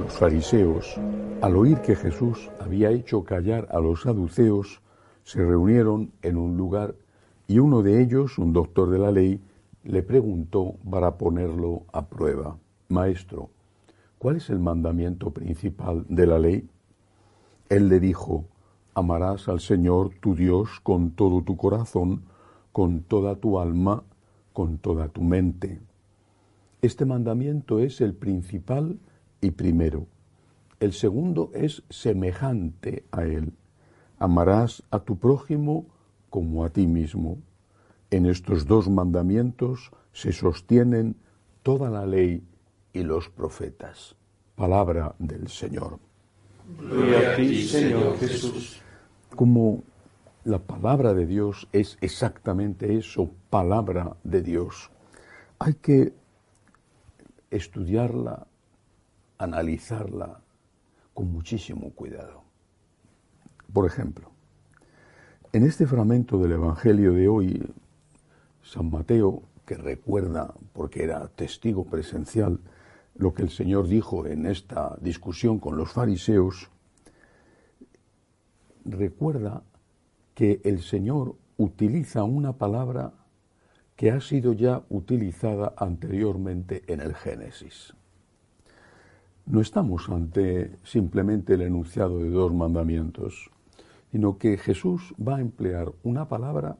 los 0.00 0.14
fariseos, 0.14 0.98
al 1.42 1.56
oír 1.56 1.82
que 1.82 1.94
Jesús 1.94 2.50
había 2.58 2.90
hecho 2.90 3.22
callar 3.22 3.68
a 3.70 3.80
los 3.80 4.02
saduceos, 4.02 4.80
se 5.24 5.44
reunieron 5.44 6.10
en 6.22 6.38
un 6.38 6.56
lugar 6.56 6.94
y 7.46 7.58
uno 7.58 7.82
de 7.82 8.00
ellos, 8.02 8.38
un 8.38 8.54
doctor 8.54 8.88
de 8.88 8.98
la 8.98 9.10
ley, 9.10 9.42
le 9.84 10.02
preguntó 10.02 10.76
para 10.90 11.18
ponerlo 11.18 11.82
a 11.92 12.06
prueba, 12.06 12.56
Maestro, 12.88 13.50
¿cuál 14.18 14.36
es 14.36 14.48
el 14.48 14.58
mandamiento 14.58 15.32
principal 15.32 16.06
de 16.08 16.26
la 16.26 16.38
ley? 16.38 16.66
Él 17.68 17.90
le 17.90 18.00
dijo, 18.00 18.46
amarás 18.94 19.48
al 19.48 19.60
Señor 19.60 20.12
tu 20.20 20.34
Dios 20.34 20.80
con 20.82 21.10
todo 21.10 21.42
tu 21.42 21.58
corazón, 21.58 22.22
con 22.72 23.02
toda 23.02 23.36
tu 23.36 23.58
alma, 23.58 24.02
con 24.54 24.78
toda 24.78 25.08
tu 25.08 25.20
mente. 25.20 25.78
Este 26.80 27.04
mandamiento 27.04 27.80
es 27.80 28.00
el 28.00 28.14
principal 28.14 28.98
y 29.40 29.50
primero. 29.52 30.06
El 30.78 30.92
segundo 30.92 31.50
es 31.54 31.82
semejante 31.90 33.04
a 33.10 33.24
él. 33.24 33.52
Amarás 34.18 34.82
a 34.90 35.00
tu 35.00 35.18
prójimo 35.18 35.86
como 36.30 36.64
a 36.64 36.70
ti 36.70 36.86
mismo. 36.86 37.38
En 38.10 38.26
estos 38.26 38.66
dos 38.66 38.88
mandamientos 38.88 39.90
se 40.12 40.32
sostienen 40.32 41.16
toda 41.62 41.90
la 41.90 42.06
ley 42.06 42.42
y 42.92 43.02
los 43.02 43.28
profetas. 43.28 44.16
Palabra 44.56 45.14
del 45.18 45.48
Señor. 45.48 45.98
Gloria 46.78 47.32
a 47.32 47.36
ti, 47.36 47.66
Señor 47.66 48.18
Jesús. 48.18 48.80
Como 49.34 49.82
la 50.44 50.58
palabra 50.58 51.14
de 51.14 51.26
Dios 51.26 51.68
es 51.72 51.98
exactamente 52.00 52.96
eso, 52.96 53.30
palabra 53.50 54.16
de 54.24 54.42
Dios, 54.42 54.90
hay 55.58 55.74
que 55.74 56.14
estudiarla, 57.50 58.46
analizarla 59.40 60.40
con 61.14 61.32
muchísimo 61.32 61.90
cuidado. 61.92 62.42
Por 63.72 63.86
ejemplo, 63.86 64.30
en 65.52 65.64
este 65.64 65.86
fragmento 65.86 66.38
del 66.38 66.52
Evangelio 66.52 67.12
de 67.12 67.26
hoy, 67.26 67.74
San 68.62 68.90
Mateo, 68.90 69.42
que 69.64 69.76
recuerda, 69.76 70.54
porque 70.74 71.04
era 71.04 71.26
testigo 71.28 71.84
presencial, 71.84 72.60
lo 73.16 73.32
que 73.32 73.42
el 73.42 73.50
Señor 73.50 73.88
dijo 73.88 74.26
en 74.26 74.46
esta 74.46 74.96
discusión 75.00 75.58
con 75.58 75.76
los 75.76 75.90
fariseos, 75.90 76.70
recuerda 78.84 79.62
que 80.34 80.60
el 80.64 80.82
Señor 80.82 81.36
utiliza 81.56 82.24
una 82.24 82.52
palabra 82.52 83.12
que 83.96 84.10
ha 84.10 84.20
sido 84.20 84.52
ya 84.52 84.82
utilizada 84.88 85.74
anteriormente 85.76 86.84
en 86.86 87.00
el 87.00 87.14
Génesis. 87.14 87.94
No 89.50 89.60
estamos 89.60 90.08
ante 90.08 90.76
simplemente 90.84 91.54
el 91.54 91.62
enunciado 91.62 92.20
de 92.20 92.30
dos 92.30 92.54
mandamientos, 92.54 93.50
sino 94.12 94.38
que 94.38 94.56
Jesús 94.56 95.12
va 95.20 95.38
a 95.38 95.40
emplear 95.40 95.92
una 96.04 96.28
palabra, 96.28 96.78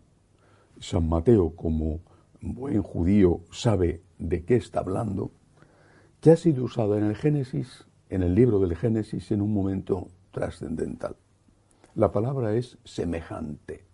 San 0.78 1.08
Mateo 1.08 1.56
como 1.56 1.98
buen 2.40 2.80
judío 2.80 3.40
sabe 3.50 4.02
de 4.20 4.44
qué 4.44 4.54
está 4.54 4.78
hablando, 4.78 5.32
que 6.20 6.30
ha 6.30 6.36
sido 6.36 6.62
usada 6.62 6.96
en 6.96 7.06
el 7.06 7.16
Génesis, 7.16 7.88
en 8.08 8.22
el 8.22 8.36
libro 8.36 8.60
del 8.60 8.76
Génesis, 8.76 9.32
en 9.32 9.40
un 9.42 9.52
momento 9.52 10.06
trascendental. 10.30 11.16
La 11.96 12.12
palabra 12.12 12.54
es 12.54 12.78
semejante. 12.84 13.84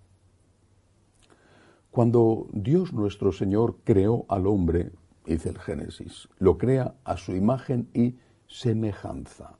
Cuando 1.91 2.49
Dios 2.53 2.93
nuestro 2.93 3.33
Señor 3.33 3.79
creó 3.85 4.27
al 4.29 4.47
hombre, 4.47 4.93
dice 5.25 5.49
el 5.49 5.59
Génesis, 5.59 6.29
lo 6.39 6.59
crea 6.59 6.95
a 7.05 7.17
su 7.17 7.35
imagen 7.35 7.89
y 7.95 8.17
semejanza. 8.47 9.59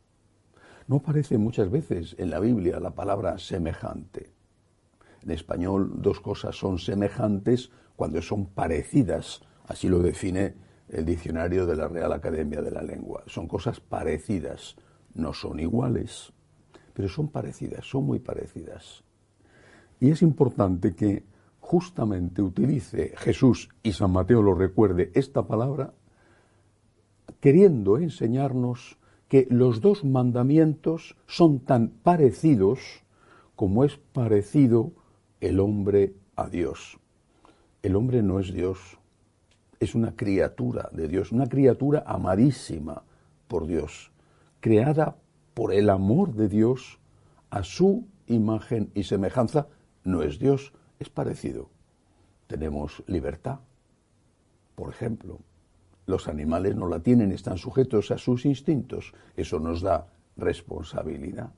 No 0.89 0.97
aparece 0.97 1.39
muchas 1.39 1.71
veces 1.71 2.15
en 2.19 2.31
la 2.31 2.39
Biblia 2.39 2.79
la 2.79 2.95
palabra 2.95 3.39
semejante. 3.39 4.33
En 5.23 5.31
español 5.31 5.95
dos 5.97 6.21
cosas 6.21 6.57
son 6.57 6.79
semejantes 6.79 7.71
cuando 7.97 8.23
son 8.23 8.47
parecidas, 8.47 9.41
así 9.67 9.89
lo 9.89 9.99
define 9.99 10.55
el 10.89 11.05
diccionario 11.05 11.67
de 11.67 11.77
la 11.77 11.89
Real 11.89 12.13
Academia 12.13 12.63
de 12.63 12.71
la 12.71 12.83
Lengua. 12.83 13.25
Son 13.27 13.49
cosas 13.49 13.81
parecidas, 13.81 14.77
no 15.15 15.33
son 15.33 15.59
iguales, 15.59 16.33
pero 16.93 17.09
son 17.09 17.29
parecidas, 17.29 17.85
son 17.85 18.05
muy 18.05 18.21
parecidas. 18.21 19.03
Y 19.99 20.11
es 20.11 20.23
importante 20.23 20.95
que 20.95 21.25
justamente 21.59 22.43
utilice 22.43 23.15
Jesús 23.17 23.71
y 23.83 23.93
San 23.93 24.13
Mateo 24.13 24.43
lo 24.43 24.55
recuerde 24.55 25.11
esta 25.15 25.47
palabra 25.47 25.93
queriendo 27.41 27.99
enseñarnos 27.99 28.99
que 29.29 29.47
los 29.51 29.81
dos 29.81 30.05
mandamientos 30.05 31.17
son 31.27 31.61
tan 31.61 31.89
parecidos 31.89 32.79
como 33.55 33.85
es 33.85 33.97
parecido 34.13 34.93
el 35.41 35.61
hombre 35.61 36.15
a 36.37 36.49
Dios. 36.49 36.99
El 37.83 37.97
hombre 37.97 38.23
no 38.23 38.39
es 38.39 38.53
Dios, 38.53 38.99
es 39.81 39.95
una 39.95 40.15
criatura 40.15 40.89
de 40.93 41.09
Dios, 41.09 41.33
una 41.33 41.49
criatura 41.49 42.05
amadísima 42.07 43.03
por 43.49 43.67
Dios, 43.67 44.13
creada 44.61 45.17
por 45.55 45.73
el 45.73 45.91
amor 45.91 46.35
de 46.35 46.49
Dios 46.49 46.99
a 47.51 47.63
su 47.63 48.07
imagen 48.27 48.91
y 48.95 49.05
semejanza, 49.05 49.69
no 50.05 50.23
es 50.23 50.39
Dios, 50.39 50.73
es 50.99 51.09
parecido. 51.09 51.71
Tenemos 52.47 53.03
libertad, 53.07 53.61
por 54.75 54.91
ejemplo, 54.91 55.41
los 56.07 56.29
animales 56.29 56.77
no 56.77 56.89
la 56.89 57.01
tienen, 57.01 57.33
están 57.33 57.59
sujetos 57.59 58.11
a 58.11 58.19
sus 58.19 58.47
instintos. 58.47 59.13
Eso 59.37 59.59
nos 59.59 59.83
da 59.83 60.07
responsabilidad. 60.37 61.51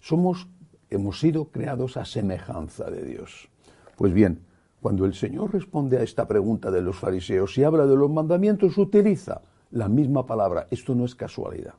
Somos, 0.00 0.48
hemos 0.90 1.20
sido 1.20 1.46
creados 1.46 1.96
a 1.96 2.04
semejanza 2.04 2.90
de 2.90 3.04
Dios. 3.04 3.48
Pues 3.96 4.12
bien, 4.12 4.40
cuando 4.80 5.04
el 5.04 5.14
Señor 5.14 5.52
responde 5.52 5.98
a 5.98 6.02
esta 6.02 6.26
pregunta 6.26 6.70
de 6.70 6.80
los 6.80 6.96
fariseos 6.96 7.56
y 7.58 7.64
habla 7.64 7.86
de 7.86 7.96
los 7.96 8.10
mandamientos, 8.10 8.78
utiliza 8.78 9.42
la 9.70 9.88
misma 9.88 10.26
palabra. 10.26 10.66
Esto 10.70 10.94
no 10.94 11.04
es 11.04 11.14
casualidad. 11.14 11.74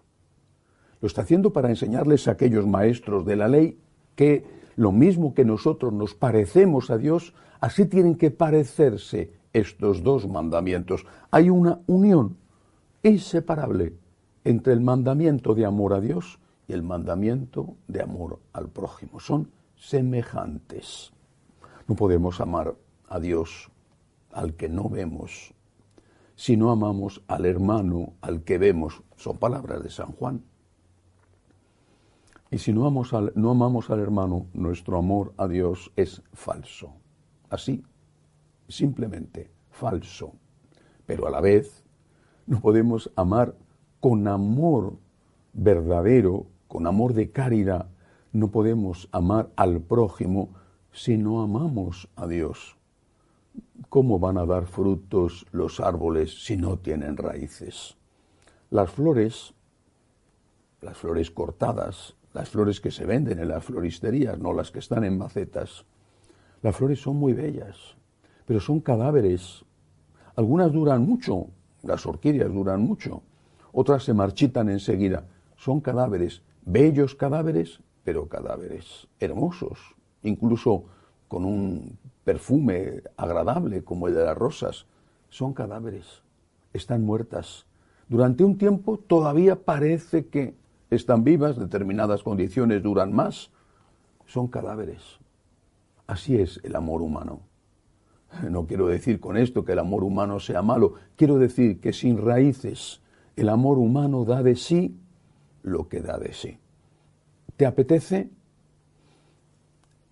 Lo 0.99 1.07
está 1.07 1.21
haciendo 1.21 1.53
para 1.53 1.69
enseñarles 1.69 2.27
a 2.27 2.31
aquellos 2.31 2.65
maestros 2.67 3.25
de 3.25 3.35
la 3.35 3.47
ley 3.47 3.79
que 4.15 4.43
lo 4.75 4.91
mismo 4.91 5.33
que 5.33 5.45
nosotros 5.45 5.93
nos 5.93 6.13
parecemos 6.13 6.89
a 6.89 6.97
Dios, 6.97 7.33
así 7.59 7.85
tienen 7.85 8.15
que 8.15 8.31
parecerse 8.31 9.31
estos 9.59 10.03
dos 10.03 10.27
mandamientos. 10.27 11.05
Hay 11.31 11.49
una 11.49 11.79
unión 11.87 12.37
inseparable 13.03 13.93
entre 14.43 14.73
el 14.73 14.81
mandamiento 14.81 15.55
de 15.55 15.65
amor 15.65 15.93
a 15.93 16.01
Dios 16.01 16.39
y 16.67 16.73
el 16.73 16.83
mandamiento 16.83 17.75
de 17.87 18.01
amor 18.01 18.39
al 18.53 18.69
prójimo. 18.69 19.19
Son 19.19 19.51
semejantes. 19.75 21.11
No 21.87 21.95
podemos 21.95 22.41
amar 22.41 22.75
a 23.07 23.19
Dios 23.19 23.69
al 24.31 24.55
que 24.55 24.69
no 24.69 24.89
vemos 24.89 25.53
si 26.37 26.55
no 26.55 26.69
amamos 26.69 27.23
al 27.27 27.45
hermano 27.45 28.13
al 28.21 28.43
que 28.43 28.59
vemos. 28.59 29.03
Son 29.17 29.37
palabras 29.37 29.83
de 29.83 29.89
San 29.89 30.11
Juan. 30.13 30.43
Y 32.51 32.59
si 32.59 32.71
no 32.71 32.81
amamos 32.85 33.13
al, 33.13 33.33
no 33.35 33.49
amamos 33.49 33.89
al 33.89 33.99
hermano, 33.99 34.45
nuestro 34.53 34.99
amor 34.99 35.33
a 35.35 35.47
Dios 35.47 35.91
es 35.97 36.21
falso. 36.31 36.93
Así 37.49 37.83
simplemente 38.69 39.49
falso. 39.77 40.33
Pero 41.05 41.27
a 41.27 41.31
la 41.31 41.41
vez 41.41 41.83
no 42.45 42.59
podemos 42.59 43.11
amar 43.15 43.55
con 43.99 44.27
amor 44.27 44.97
verdadero, 45.53 46.47
con 46.67 46.87
amor 46.87 47.13
de 47.13 47.31
caridad. 47.31 47.87
No 48.33 48.49
podemos 48.49 49.07
amar 49.11 49.49
al 49.55 49.81
prójimo 49.81 50.49
si 50.91 51.17
no 51.17 51.41
amamos 51.41 52.09
a 52.15 52.27
Dios. 52.27 52.77
¿Cómo 53.89 54.19
van 54.19 54.37
a 54.37 54.45
dar 54.45 54.65
frutos 54.65 55.45
los 55.51 55.79
árboles 55.79 56.43
si 56.43 56.57
no 56.57 56.77
tienen 56.77 57.17
raíces? 57.17 57.95
Las 58.69 58.91
flores, 58.91 59.53
las 60.81 60.97
flores 60.97 61.31
cortadas, 61.31 62.15
las 62.33 62.49
flores 62.49 62.81
que 62.81 62.91
se 62.91 63.05
venden 63.05 63.39
en 63.39 63.47
las 63.47 63.63
floristerías, 63.63 64.37
no 64.39 64.53
las 64.53 64.71
que 64.71 64.79
están 64.79 65.03
en 65.03 65.17
macetas, 65.17 65.85
las 66.61 66.75
flores 66.75 66.99
son 66.99 67.17
muy 67.17 67.33
bellas, 67.33 67.95
pero 68.45 68.59
son 68.59 68.79
cadáveres. 68.79 69.63
Algunas 70.37 70.71
duran 70.71 71.03
mucho, 71.03 71.47
las 71.81 72.05
orquídeas 72.05 72.53
duran 72.53 72.79
mucho, 72.81 73.23
otras 73.71 74.03
se 74.03 74.13
marchitan 74.13 74.69
enseguida. 74.69 75.25
Son 75.55 75.81
cadáveres, 75.81 76.43
bellos 76.63 77.15
cadáveres, 77.15 77.79
pero 78.03 78.27
cadáveres 78.27 79.07
hermosos, 79.19 79.79
incluso 80.21 80.83
con 81.27 81.43
un 81.43 81.97
perfume 82.23 83.01
agradable 83.17 83.83
como 83.83 84.07
el 84.07 84.13
de 84.13 84.25
las 84.25 84.37
rosas. 84.37 84.85
Son 85.29 85.53
cadáveres, 85.53 86.21
están 86.71 87.03
muertas. 87.03 87.65
Durante 88.07 88.43
un 88.43 88.59
tiempo 88.59 88.97
todavía 88.99 89.55
parece 89.55 90.27
que 90.27 90.53
están 90.91 91.23
vivas, 91.23 91.57
determinadas 91.57 92.21
condiciones 92.21 92.83
duran 92.83 93.11
más. 93.11 93.49
Son 94.27 94.47
cadáveres. 94.47 95.01
Así 96.05 96.39
es 96.39 96.59
el 96.63 96.75
amor 96.75 97.01
humano. 97.01 97.39
No 98.49 98.65
quiero 98.65 98.87
decir 98.87 99.19
con 99.19 99.37
esto 99.37 99.63
que 99.63 99.73
el 99.73 99.79
amor 99.79 100.03
humano 100.03 100.39
sea 100.39 100.61
malo, 100.61 100.93
quiero 101.15 101.37
decir 101.37 101.79
que 101.79 101.93
sin 101.93 102.17
raíces 102.17 103.01
el 103.35 103.49
amor 103.49 103.77
humano 103.77 104.25
da 104.25 104.41
de 104.43 104.55
sí 104.55 104.97
lo 105.63 105.87
que 105.87 106.01
da 106.01 106.17
de 106.17 106.33
sí. 106.33 106.57
¿Te 107.55 107.65
apetece? 107.65 108.29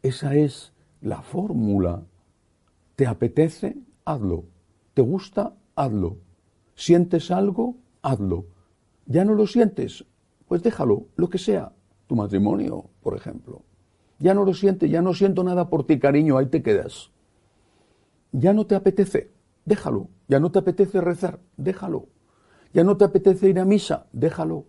Esa 0.02 0.36
es 0.36 0.74
la 1.02 1.22
fórmula. 1.22 2.04
¿Te 2.96 3.08
apetece? 3.08 3.78
Hazlo. 4.04 4.46
¿Te 4.94 5.02
gusta? 5.02 5.56
Hazlo. 5.76 6.18
¿Sientes 6.76 7.32
algo? 7.32 7.78
Hazlo. 8.02 8.46
¿Ya 9.06 9.26
no 9.26 9.34
lo 9.34 9.48
sientes? 9.48 10.06
Pues 10.48 10.62
déjalo, 10.62 11.08
lo 11.16 11.30
que 11.30 11.38
sea. 11.38 11.72
Tu 12.08 12.16
matrimonio, 12.16 12.90
por 13.02 13.16
ejemplo. 13.16 13.64
Ya 14.20 14.34
no 14.34 14.46
lo 14.46 14.54
sientes, 14.54 14.90
ya 14.90 15.02
no 15.02 15.14
siento 15.14 15.44
nada 15.44 15.70
por 15.70 15.86
ti, 15.86 16.00
cariño, 16.00 16.38
ahí 16.38 16.48
te 16.48 16.62
quedas. 16.62 17.12
Ya 18.38 18.54
no 18.54 18.66
te 18.66 18.76
apetece, 18.76 19.32
déjalo. 19.64 20.10
Ya 20.28 20.42
no 20.42 20.52
te 20.52 20.60
apetece 20.60 21.00
rezar, 21.00 21.40
déjalo. 21.56 22.10
Ya 22.74 22.84
no 22.84 22.98
te 22.98 23.06
apetece 23.06 23.48
ir 23.48 23.60
a 23.60 23.66
misa, 23.66 24.08
déjalo. 24.12 24.66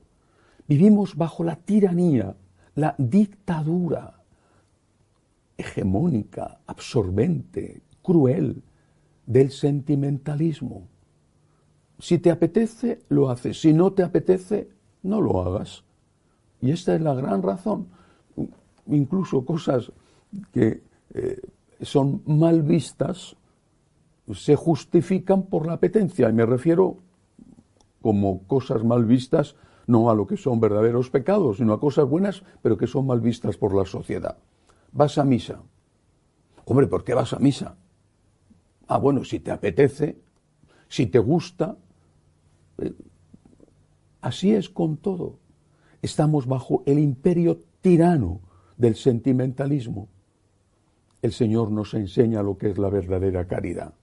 Vivimos 0.68 1.16
bajo 1.16 1.42
la 1.42 1.56
tiranía, 1.56 2.36
la 2.76 2.94
dictadura 2.96 4.22
hegemónica, 5.56 6.60
absorbente, 6.66 7.82
cruel 8.02 8.62
del 9.26 9.50
sentimentalismo. 9.50 10.86
Si 11.98 12.18
te 12.18 12.30
apetece, 12.30 13.00
lo 13.08 13.30
haces. 13.30 13.60
Si 13.60 13.72
no 13.72 13.92
te 13.94 14.04
apetece, 14.04 14.68
no 15.02 15.20
lo 15.20 15.42
hagas. 15.42 15.82
Y 16.60 16.70
esta 16.70 16.94
es 16.94 17.00
la 17.00 17.14
gran 17.14 17.42
razón. 17.42 17.88
Incluso 18.86 19.44
cosas 19.44 19.90
que 20.52 20.84
eh, 21.14 21.40
son 21.80 22.22
mal 22.26 22.62
vistas 22.62 23.36
se 24.34 24.56
justifican 24.56 25.44
por 25.44 25.66
la 25.66 25.74
apetencia. 25.74 26.28
Y 26.28 26.32
me 26.32 26.46
refiero 26.46 26.98
como 28.02 28.42
cosas 28.46 28.84
mal 28.84 29.04
vistas, 29.04 29.56
no 29.86 30.10
a 30.10 30.14
lo 30.14 30.26
que 30.26 30.36
son 30.36 30.60
verdaderos 30.60 31.10
pecados, 31.10 31.58
sino 31.58 31.72
a 31.72 31.80
cosas 31.80 32.08
buenas, 32.08 32.42
pero 32.62 32.76
que 32.76 32.86
son 32.86 33.06
mal 33.06 33.20
vistas 33.20 33.56
por 33.56 33.74
la 33.74 33.84
sociedad. 33.84 34.36
Vas 34.92 35.18
a 35.18 35.24
misa. 35.24 35.60
Hombre, 36.64 36.86
¿por 36.86 37.04
qué 37.04 37.14
vas 37.14 37.32
a 37.32 37.38
misa? 37.38 37.76
Ah, 38.88 38.98
bueno, 38.98 39.24
si 39.24 39.40
te 39.40 39.50
apetece, 39.50 40.18
si 40.88 41.06
te 41.06 41.18
gusta. 41.18 41.76
Eh, 42.78 42.92
así 44.20 44.54
es 44.54 44.68
con 44.68 44.96
todo. 44.96 45.38
Estamos 46.02 46.46
bajo 46.46 46.82
el 46.86 46.98
imperio 46.98 47.62
tirano 47.80 48.40
del 48.76 48.96
sentimentalismo. 48.96 50.08
El 51.22 51.32
Señor 51.32 51.70
nos 51.70 51.94
enseña 51.94 52.42
lo 52.42 52.58
que 52.58 52.70
es 52.70 52.78
la 52.78 52.90
verdadera 52.90 53.46
caridad 53.46 53.94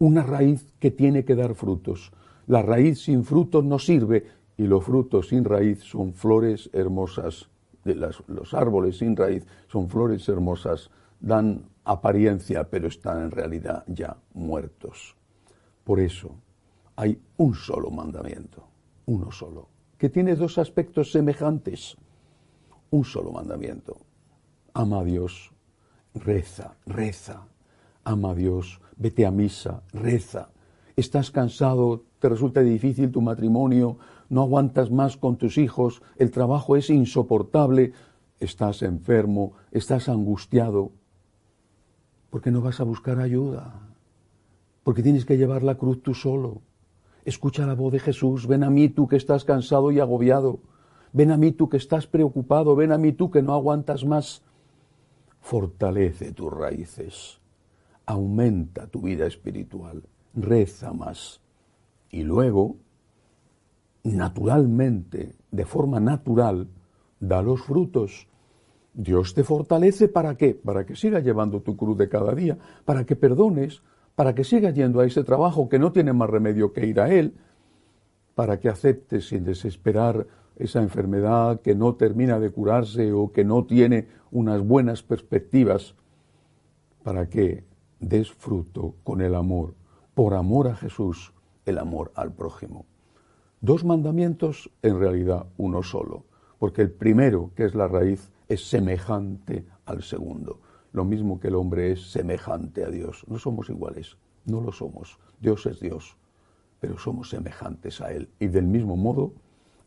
una 0.00 0.22
raíz 0.22 0.72
que 0.80 0.90
tiene 0.90 1.24
que 1.24 1.36
dar 1.36 1.54
frutos. 1.54 2.10
La 2.46 2.62
raíz 2.62 3.02
sin 3.04 3.22
frutos 3.22 3.64
no 3.64 3.78
sirve 3.78 4.26
y 4.56 4.66
los 4.66 4.82
frutos 4.82 5.28
sin 5.28 5.44
raíz 5.44 5.84
son 5.84 6.14
flores 6.14 6.68
hermosas. 6.72 7.48
los 7.84 8.54
árboles 8.54 8.98
sin 8.98 9.14
raíz 9.14 9.46
son 9.68 9.88
flores 9.88 10.28
hermosas, 10.28 10.90
dan 11.20 11.64
apariencia, 11.84 12.68
pero 12.68 12.88
están 12.88 13.22
en 13.22 13.30
realidad 13.30 13.84
ya 13.86 14.16
muertos. 14.34 15.16
Por 15.84 16.00
eso 16.00 16.34
hay 16.96 17.20
un 17.36 17.54
solo 17.54 17.90
mandamiento, 17.90 18.66
uno 19.06 19.30
solo, 19.30 19.68
que 19.98 20.08
tiene 20.08 20.34
dos 20.34 20.56
aspectos 20.58 21.12
semejantes. 21.12 21.96
Un 22.90 23.04
solo 23.04 23.32
mandamiento. 23.32 23.98
Ama 24.72 25.00
a 25.00 25.04
Dios, 25.04 25.52
reza, 26.14 26.74
reza, 26.86 27.46
ama 28.10 28.30
a 28.30 28.34
Dios, 28.34 28.80
vete 28.96 29.24
a 29.24 29.30
misa, 29.30 29.82
reza. 29.92 30.50
Estás 30.96 31.30
cansado, 31.30 32.04
te 32.18 32.28
resulta 32.28 32.60
difícil 32.60 33.10
tu 33.10 33.22
matrimonio, 33.22 33.98
no 34.28 34.42
aguantas 34.42 34.90
más 34.90 35.16
con 35.16 35.36
tus 35.36 35.56
hijos, 35.58 36.02
el 36.16 36.30
trabajo 36.30 36.76
es 36.76 36.90
insoportable, 36.90 37.92
estás 38.38 38.82
enfermo, 38.82 39.52
estás 39.70 40.08
angustiado. 40.08 40.92
¿Por 42.28 42.42
qué 42.42 42.50
no 42.50 42.60
vas 42.60 42.80
a 42.80 42.84
buscar 42.84 43.20
ayuda? 43.20 43.72
Porque 44.82 45.02
tienes 45.02 45.24
que 45.24 45.38
llevar 45.38 45.62
la 45.62 45.76
cruz 45.76 46.02
tú 46.02 46.14
solo. 46.14 46.62
Escucha 47.24 47.66
la 47.66 47.74
voz 47.74 47.92
de 47.92 48.00
Jesús, 48.00 48.46
ven 48.46 48.64
a 48.64 48.70
mí 48.70 48.88
tú 48.88 49.08
que 49.08 49.16
estás 49.16 49.44
cansado 49.44 49.92
y 49.92 50.00
agobiado. 50.00 50.60
Ven 51.12 51.32
a 51.32 51.36
mí 51.36 51.52
tú 51.52 51.68
que 51.68 51.76
estás 51.76 52.06
preocupado, 52.06 52.76
ven 52.76 52.92
a 52.92 52.98
mí 52.98 53.12
tú 53.12 53.30
que 53.30 53.42
no 53.42 53.52
aguantas 53.52 54.04
más. 54.04 54.42
Fortalece 55.40 56.32
tus 56.32 56.52
raíces 56.52 57.39
aumenta 58.10 58.88
tu 58.88 59.02
vida 59.02 59.26
espiritual, 59.26 60.02
reza 60.34 60.92
más. 60.92 61.40
Y 62.10 62.22
luego, 62.22 62.76
naturalmente, 64.02 65.36
de 65.50 65.64
forma 65.64 66.00
natural, 66.00 66.68
da 67.20 67.40
los 67.40 67.62
frutos. 67.62 68.26
Dios 68.92 69.34
te 69.34 69.44
fortalece 69.44 70.08
para 70.08 70.36
qué? 70.36 70.54
Para 70.54 70.84
que 70.84 70.96
sigas 70.96 71.22
llevando 71.22 71.60
tu 71.60 71.76
cruz 71.76 71.96
de 71.96 72.08
cada 72.08 72.34
día, 72.34 72.58
para 72.84 73.04
que 73.04 73.14
perdones, 73.14 73.82
para 74.16 74.34
que 74.34 74.42
sigas 74.42 74.74
yendo 74.74 75.00
a 75.00 75.06
ese 75.06 75.22
trabajo 75.22 75.68
que 75.68 75.78
no 75.78 75.92
tiene 75.92 76.12
más 76.12 76.28
remedio 76.28 76.72
que 76.72 76.86
ir 76.86 77.00
a 77.00 77.14
él, 77.14 77.34
para 78.34 78.58
que 78.58 78.68
aceptes 78.68 79.28
sin 79.28 79.44
desesperar 79.44 80.26
esa 80.56 80.82
enfermedad 80.82 81.60
que 81.60 81.76
no 81.76 81.94
termina 81.94 82.40
de 82.40 82.50
curarse 82.50 83.12
o 83.12 83.30
que 83.30 83.44
no 83.44 83.64
tiene 83.64 84.08
unas 84.32 84.60
buenas 84.66 85.02
perspectivas, 85.02 85.94
para 87.04 87.28
que 87.28 87.69
des 88.00 88.32
fruto 88.32 88.96
con 89.04 89.20
el 89.20 89.34
amor, 89.34 89.74
por 90.14 90.34
amor 90.34 90.68
a 90.68 90.74
Jesús, 90.74 91.32
el 91.66 91.78
amor 91.78 92.10
al 92.14 92.32
prójimo. 92.32 92.86
Dos 93.60 93.84
mandamientos, 93.84 94.70
en 94.82 94.98
realidad 94.98 95.46
uno 95.58 95.82
solo, 95.82 96.24
porque 96.58 96.82
el 96.82 96.90
primero, 96.90 97.52
que 97.54 97.64
es 97.64 97.74
la 97.74 97.88
raíz, 97.88 98.32
es 98.48 98.68
semejante 98.68 99.66
al 99.84 100.02
segundo. 100.02 100.60
Lo 100.92 101.04
mismo 101.04 101.38
que 101.38 101.48
el 101.48 101.54
hombre 101.54 101.92
es 101.92 102.10
semejante 102.10 102.84
a 102.84 102.90
Dios. 102.90 103.24
No 103.28 103.38
somos 103.38 103.68
iguales, 103.70 104.16
no 104.44 104.60
lo 104.60 104.72
somos. 104.72 105.18
Dios 105.38 105.66
es 105.66 105.78
Dios, 105.78 106.16
pero 106.80 106.98
somos 106.98 107.30
semejantes 107.30 108.00
a 108.00 108.12
Él. 108.12 108.28
Y 108.40 108.48
del 108.48 108.66
mismo 108.66 108.96
modo, 108.96 109.34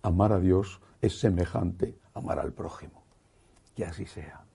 amar 0.01 0.31
a 0.31 0.39
Dios 0.39 0.79
es 1.01 1.19
semejante 1.19 1.97
a 2.13 2.19
amar 2.19 2.39
al 2.39 2.53
prójimo. 2.53 3.03
Que 3.75 3.85
así 3.85 4.05
sea. 4.05 4.45